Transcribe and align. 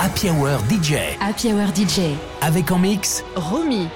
Happy 0.00 0.30
Hour 0.30 0.60
DJ. 0.70 1.18
Happy 1.20 1.52
Hour 1.52 1.74
DJ. 1.74 2.14
Avec 2.40 2.70
en 2.70 2.78
mix 2.78 3.24
Romy. 3.34 3.88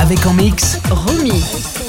Avec 0.00 0.24
en 0.24 0.32
mix 0.32 0.78
Romy. 0.90 1.79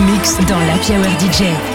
Mix 0.00 0.38
dans 0.46 0.58
la 0.60 0.78
Power 0.78 1.10
DJ. 1.18 1.71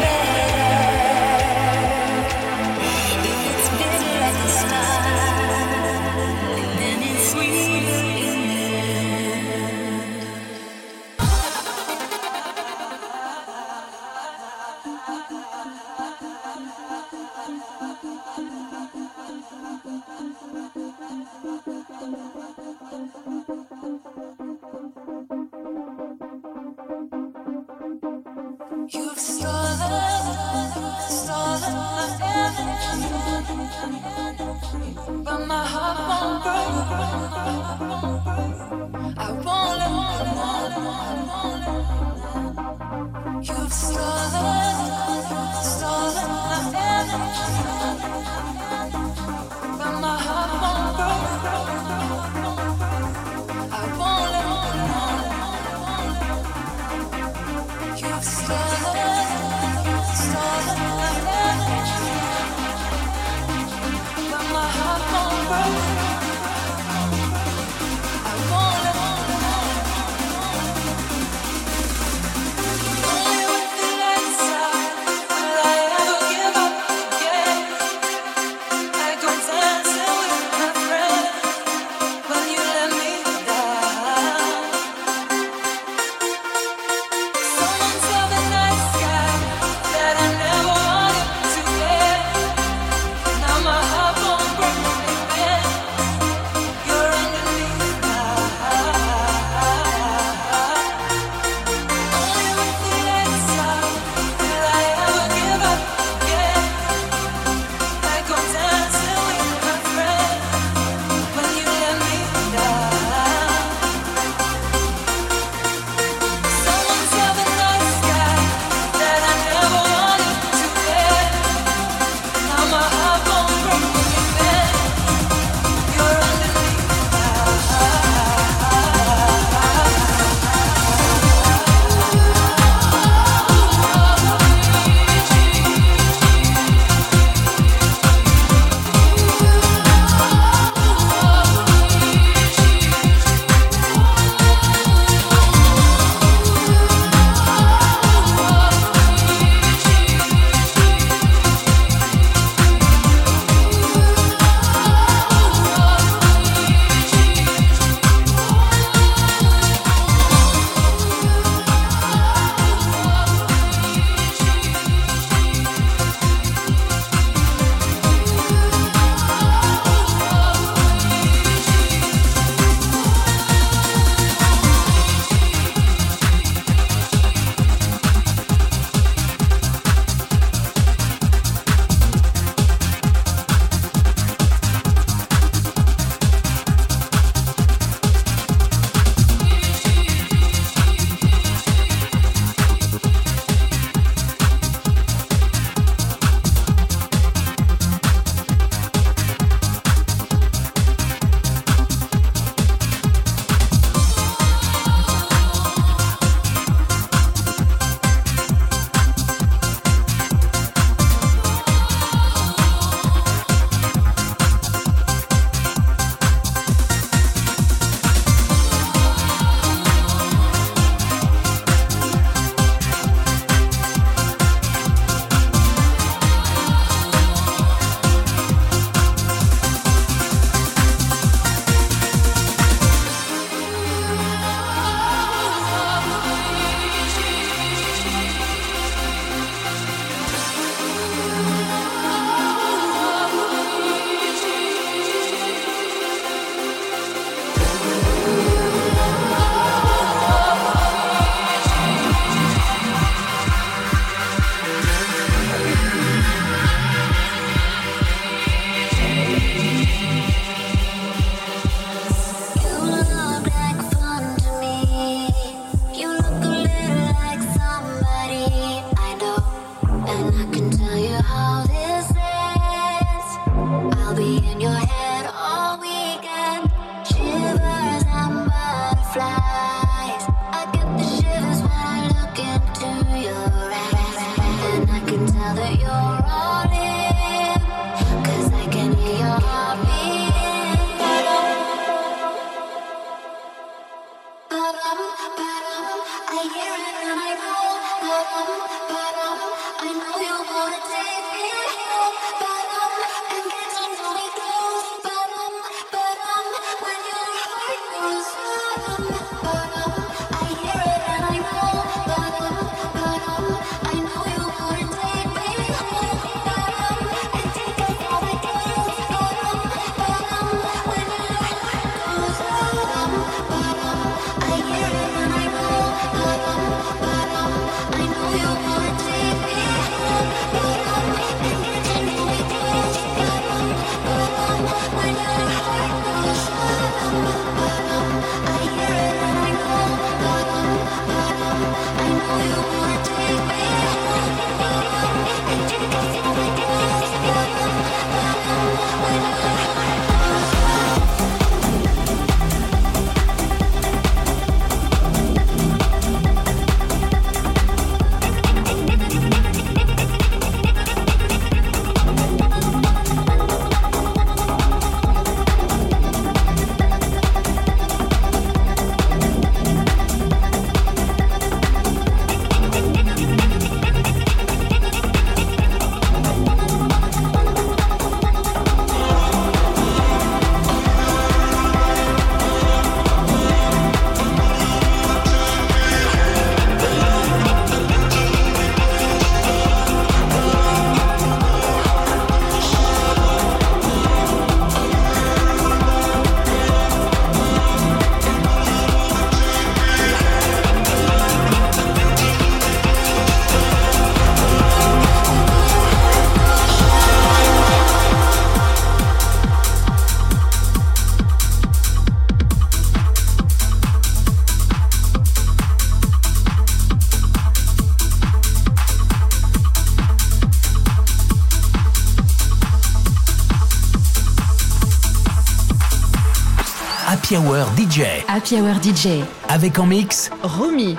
Happy 427.28 427.36
Hour 427.36 427.68
DJ. 427.76 428.24
Happy 428.30 428.56
Hour 428.56 428.82
DJ. 428.82 429.22
Avec 429.50 429.78
en 429.80 429.86
mix 429.86 430.30
Romy. 430.44 430.96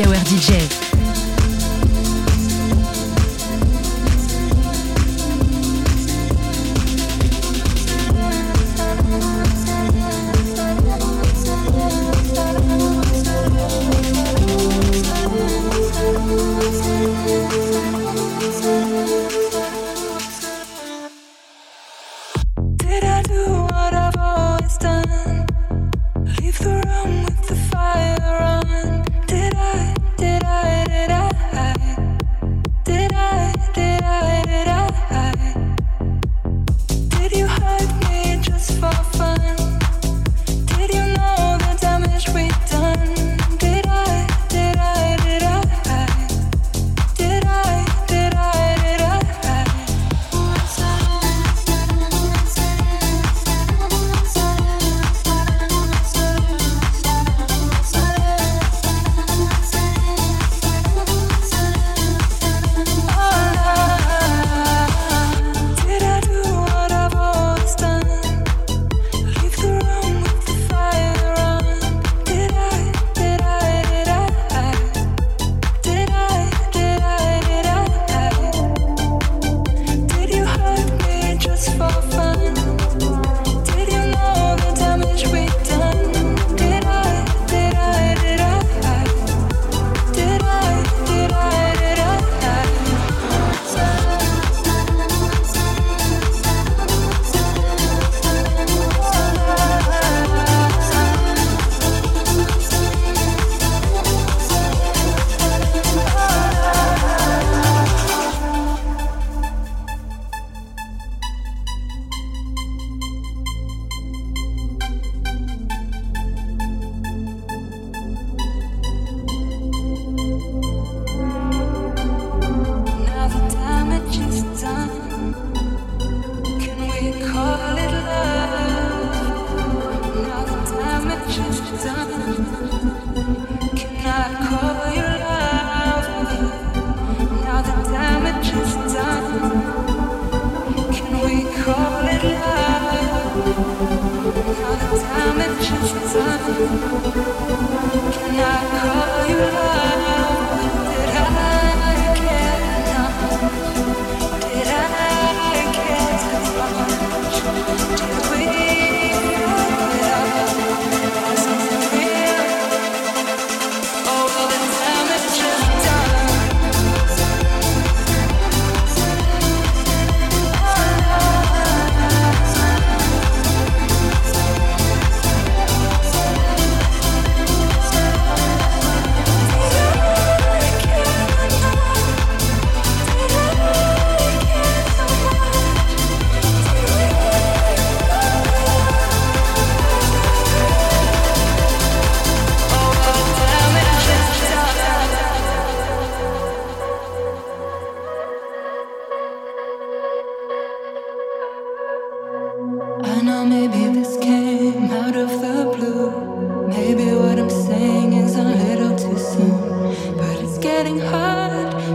Hour 0.00 0.14
DJ. 0.22 0.87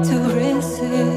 to 0.08 0.16
resist. 0.36 1.13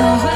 uh 0.00 0.18
-huh. 0.24 0.29